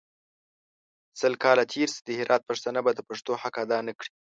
[1.19, 4.11] سل کاله تېر سي د هرات پښتانه به د پښتو حق اداء نکړي.